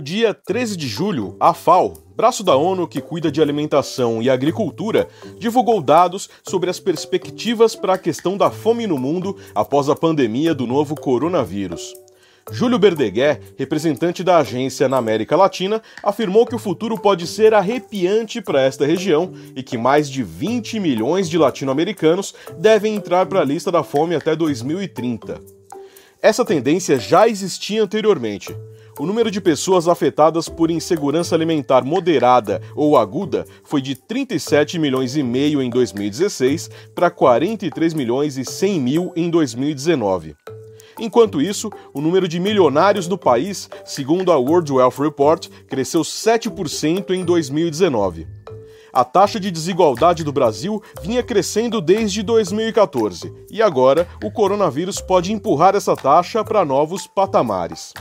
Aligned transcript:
dia 0.00 0.32
13 0.32 0.76
de 0.76 0.88
julho, 0.88 1.36
a 1.38 1.52
FAO, 1.52 1.92
braço 2.16 2.42
da 2.42 2.56
ONU 2.56 2.88
que 2.88 3.00
cuida 3.00 3.30
de 3.30 3.42
alimentação 3.42 4.22
e 4.22 4.30
agricultura, 4.30 5.08
divulgou 5.38 5.82
dados 5.82 6.30
sobre 6.42 6.70
as 6.70 6.80
perspectivas 6.80 7.74
para 7.76 7.94
a 7.94 7.98
questão 7.98 8.36
da 8.36 8.50
fome 8.50 8.86
no 8.86 8.96
mundo 8.96 9.36
após 9.54 9.90
a 9.90 9.96
pandemia 9.96 10.54
do 10.54 10.66
novo 10.66 10.94
coronavírus. 10.94 11.92
Júlio 12.50 12.78
Berdeguer, 12.78 13.40
representante 13.56 14.24
da 14.24 14.38
agência 14.38 14.88
na 14.88 14.96
América 14.96 15.36
Latina, 15.36 15.82
afirmou 16.02 16.46
que 16.46 16.54
o 16.54 16.58
futuro 16.58 16.98
pode 16.98 17.26
ser 17.26 17.54
arrepiante 17.54 18.40
para 18.40 18.62
esta 18.62 18.86
região 18.86 19.32
e 19.54 19.62
que 19.62 19.78
mais 19.78 20.08
de 20.08 20.22
20 20.22 20.80
milhões 20.80 21.28
de 21.28 21.38
latino-americanos 21.38 22.34
devem 22.58 22.94
entrar 22.94 23.26
para 23.26 23.40
a 23.40 23.44
lista 23.44 23.70
da 23.70 23.82
fome 23.82 24.14
até 24.14 24.34
2030. 24.34 25.61
Essa 26.22 26.44
tendência 26.44 27.00
já 27.00 27.26
existia 27.26 27.82
anteriormente. 27.82 28.56
O 28.96 29.04
número 29.04 29.28
de 29.28 29.40
pessoas 29.40 29.88
afetadas 29.88 30.48
por 30.48 30.70
insegurança 30.70 31.34
alimentar 31.34 31.84
moderada 31.84 32.62
ou 32.76 32.96
aguda 32.96 33.44
foi 33.64 33.82
de 33.82 33.96
37 33.96 34.78
milhões 34.78 35.16
e 35.16 35.22
meio 35.24 35.60
em 35.60 35.68
2016 35.68 36.70
para 36.94 37.10
43 37.10 37.92
milhões 37.92 38.38
e 38.38 38.44
100 38.44 38.80
mil 38.80 39.12
em 39.16 39.28
2019. 39.28 40.36
Enquanto 41.00 41.42
isso, 41.42 41.68
o 41.92 42.00
número 42.00 42.28
de 42.28 42.38
milionários 42.38 43.08
no 43.08 43.18
país, 43.18 43.68
segundo 43.84 44.30
a 44.30 44.36
World 44.36 44.70
Wealth 44.72 45.00
Report, 45.00 45.48
cresceu 45.66 46.02
7% 46.02 47.10
em 47.10 47.24
2019. 47.24 48.41
A 48.92 49.04
taxa 49.04 49.40
de 49.40 49.50
desigualdade 49.50 50.22
do 50.22 50.30
Brasil 50.30 50.82
vinha 51.00 51.22
crescendo 51.22 51.80
desde 51.80 52.22
2014 52.22 53.32
e 53.50 53.62
agora 53.62 54.06
o 54.22 54.30
coronavírus 54.30 55.00
pode 55.00 55.32
empurrar 55.32 55.74
essa 55.74 55.96
taxa 55.96 56.44
para 56.44 56.62
novos 56.62 57.06
patamares. 57.06 57.94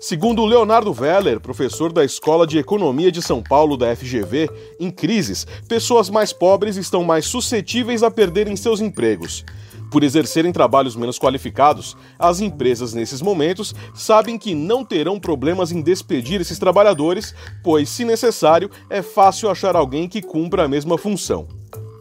Segundo 0.00 0.44
Leonardo 0.44 0.92
Veller, 0.92 1.38
professor 1.38 1.92
da 1.92 2.04
Escola 2.04 2.48
de 2.48 2.58
Economia 2.58 3.12
de 3.12 3.22
São 3.22 3.40
Paulo 3.40 3.76
da 3.76 3.94
FGV, 3.94 4.50
em 4.80 4.90
crises, 4.90 5.46
pessoas 5.68 6.10
mais 6.10 6.32
pobres 6.32 6.76
estão 6.76 7.04
mais 7.04 7.26
suscetíveis 7.26 8.02
a 8.02 8.10
perderem 8.10 8.56
seus 8.56 8.80
empregos. 8.80 9.44
Por 9.90 10.04
exercerem 10.04 10.52
trabalhos 10.52 10.94
menos 10.94 11.18
qualificados, 11.18 11.96
as 12.18 12.40
empresas 12.40 12.92
nesses 12.92 13.22
momentos 13.22 13.74
sabem 13.94 14.38
que 14.38 14.54
não 14.54 14.84
terão 14.84 15.18
problemas 15.18 15.72
em 15.72 15.80
despedir 15.80 16.40
esses 16.40 16.58
trabalhadores, 16.58 17.34
pois, 17.62 17.88
se 17.88 18.04
necessário, 18.04 18.70
é 18.90 19.00
fácil 19.00 19.50
achar 19.50 19.74
alguém 19.74 20.08
que 20.08 20.20
cumpra 20.20 20.64
a 20.64 20.68
mesma 20.68 20.98
função. 20.98 21.48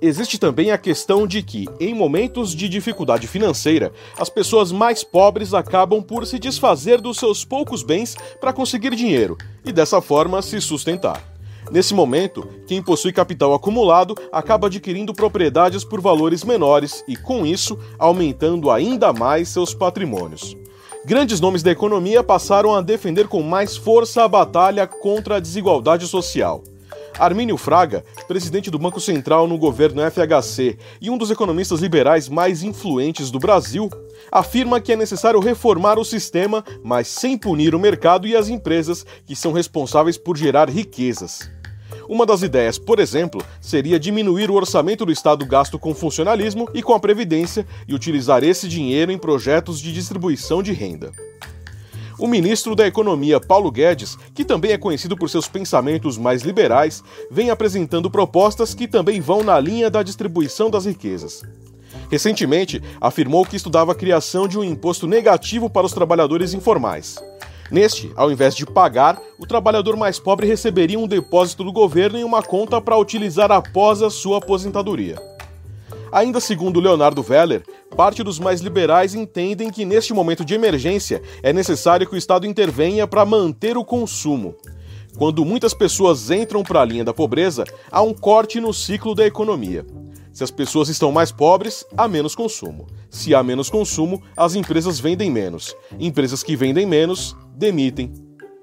Existe 0.00 0.36
também 0.36 0.72
a 0.72 0.78
questão 0.78 1.28
de 1.28 1.42
que, 1.42 1.68
em 1.78 1.94
momentos 1.94 2.54
de 2.54 2.68
dificuldade 2.68 3.28
financeira, 3.28 3.92
as 4.18 4.28
pessoas 4.28 4.72
mais 4.72 5.04
pobres 5.04 5.54
acabam 5.54 6.02
por 6.02 6.26
se 6.26 6.40
desfazer 6.40 7.00
dos 7.00 7.18
seus 7.18 7.44
poucos 7.44 7.84
bens 7.84 8.16
para 8.40 8.52
conseguir 8.52 8.96
dinheiro 8.96 9.38
e, 9.64 9.70
dessa 9.70 10.00
forma, 10.00 10.42
se 10.42 10.60
sustentar. 10.60 11.31
Nesse 11.72 11.94
momento, 11.94 12.46
quem 12.66 12.82
possui 12.82 13.14
capital 13.14 13.54
acumulado 13.54 14.14
acaba 14.30 14.66
adquirindo 14.66 15.14
propriedades 15.14 15.82
por 15.82 16.02
valores 16.02 16.44
menores 16.44 17.02
e, 17.08 17.16
com 17.16 17.46
isso, 17.46 17.78
aumentando 17.98 18.70
ainda 18.70 19.10
mais 19.10 19.48
seus 19.48 19.72
patrimônios. 19.72 20.54
Grandes 21.06 21.40
nomes 21.40 21.62
da 21.62 21.70
economia 21.70 22.22
passaram 22.22 22.74
a 22.74 22.82
defender 22.82 23.26
com 23.26 23.42
mais 23.42 23.74
força 23.74 24.22
a 24.22 24.28
batalha 24.28 24.86
contra 24.86 25.36
a 25.36 25.40
desigualdade 25.40 26.06
social. 26.06 26.62
Armínio 27.18 27.56
Fraga, 27.56 28.04
presidente 28.28 28.70
do 28.70 28.78
Banco 28.78 29.00
Central 29.00 29.48
no 29.48 29.56
governo 29.56 30.02
FHC 30.10 30.76
e 31.00 31.08
um 31.08 31.16
dos 31.16 31.30
economistas 31.30 31.80
liberais 31.80 32.28
mais 32.28 32.62
influentes 32.62 33.30
do 33.30 33.38
Brasil, 33.38 33.88
afirma 34.30 34.78
que 34.78 34.92
é 34.92 34.96
necessário 34.96 35.40
reformar 35.40 35.98
o 35.98 36.04
sistema, 36.04 36.62
mas 36.84 37.08
sem 37.08 37.38
punir 37.38 37.74
o 37.74 37.80
mercado 37.80 38.26
e 38.26 38.36
as 38.36 38.50
empresas 38.50 39.06
que 39.24 39.34
são 39.34 39.52
responsáveis 39.52 40.18
por 40.18 40.36
gerar 40.36 40.68
riquezas. 40.68 41.50
Uma 42.12 42.26
das 42.26 42.42
ideias, 42.42 42.76
por 42.76 42.98
exemplo, 42.98 43.42
seria 43.58 43.98
diminuir 43.98 44.50
o 44.50 44.54
orçamento 44.54 45.06
do 45.06 45.10
Estado 45.10 45.46
gasto 45.46 45.78
com 45.78 45.94
funcionalismo 45.94 46.68
e 46.74 46.82
com 46.82 46.92
a 46.92 47.00
Previdência 47.00 47.66
e 47.88 47.94
utilizar 47.94 48.44
esse 48.44 48.68
dinheiro 48.68 49.10
em 49.10 49.16
projetos 49.16 49.80
de 49.80 49.90
distribuição 49.90 50.62
de 50.62 50.74
renda. 50.74 51.10
O 52.18 52.26
ministro 52.26 52.76
da 52.76 52.86
Economia, 52.86 53.40
Paulo 53.40 53.70
Guedes, 53.70 54.18
que 54.34 54.44
também 54.44 54.72
é 54.72 54.76
conhecido 54.76 55.16
por 55.16 55.30
seus 55.30 55.48
pensamentos 55.48 56.18
mais 56.18 56.42
liberais, 56.42 57.02
vem 57.30 57.48
apresentando 57.48 58.10
propostas 58.10 58.74
que 58.74 58.86
também 58.86 59.18
vão 59.18 59.42
na 59.42 59.58
linha 59.58 59.88
da 59.88 60.02
distribuição 60.02 60.68
das 60.68 60.84
riquezas. 60.84 61.40
Recentemente, 62.10 62.82
afirmou 63.00 63.46
que 63.46 63.56
estudava 63.56 63.92
a 63.92 63.94
criação 63.94 64.46
de 64.46 64.58
um 64.58 64.64
imposto 64.64 65.06
negativo 65.06 65.70
para 65.70 65.86
os 65.86 65.94
trabalhadores 65.94 66.52
informais. 66.52 67.16
Neste, 67.72 68.12
ao 68.14 68.30
invés 68.30 68.54
de 68.54 68.66
pagar, 68.66 69.18
o 69.38 69.46
trabalhador 69.46 69.96
mais 69.96 70.18
pobre 70.18 70.46
receberia 70.46 70.98
um 70.98 71.08
depósito 71.08 71.64
do 71.64 71.72
governo 71.72 72.18
em 72.18 72.22
uma 72.22 72.42
conta 72.42 72.82
para 72.82 72.98
utilizar 72.98 73.50
após 73.50 74.02
a 74.02 74.10
sua 74.10 74.36
aposentadoria. 74.36 75.16
Ainda 76.12 76.38
segundo 76.38 76.78
Leonardo 76.78 77.22
Veller, 77.22 77.62
parte 77.96 78.22
dos 78.22 78.38
mais 78.38 78.60
liberais 78.60 79.14
entendem 79.14 79.70
que 79.70 79.86
neste 79.86 80.12
momento 80.12 80.44
de 80.44 80.52
emergência 80.52 81.22
é 81.42 81.50
necessário 81.50 82.06
que 82.06 82.14
o 82.14 82.18
Estado 82.18 82.46
intervenha 82.46 83.06
para 83.06 83.24
manter 83.24 83.78
o 83.78 83.84
consumo. 83.86 84.54
Quando 85.16 85.42
muitas 85.42 85.72
pessoas 85.72 86.30
entram 86.30 86.62
para 86.62 86.82
a 86.82 86.84
linha 86.84 87.04
da 87.06 87.14
pobreza, 87.14 87.64
há 87.90 88.02
um 88.02 88.12
corte 88.12 88.60
no 88.60 88.74
ciclo 88.74 89.14
da 89.14 89.26
economia. 89.26 89.86
Se 90.32 90.42
as 90.42 90.50
pessoas 90.50 90.88
estão 90.88 91.12
mais 91.12 91.30
pobres, 91.30 91.84
há 91.96 92.08
menos 92.08 92.34
consumo. 92.34 92.86
Se 93.10 93.34
há 93.34 93.42
menos 93.42 93.68
consumo, 93.68 94.22
as 94.36 94.54
empresas 94.54 94.98
vendem 94.98 95.30
menos. 95.30 95.76
Empresas 96.00 96.42
que 96.42 96.56
vendem 96.56 96.86
menos, 96.86 97.36
demitem. 97.54 98.12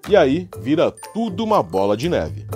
E 0.09 0.16
aí 0.16 0.50
vira 0.62 0.91
tudo 1.13 1.44
uma 1.44 1.62
bola 1.62 1.96
de 1.96 2.09
neve. 2.09 2.47